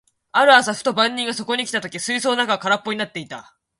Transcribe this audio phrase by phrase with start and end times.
[0.31, 3.55] ある朝、ふと番人がそこに来た時、水槽の中は空っぽになっていた。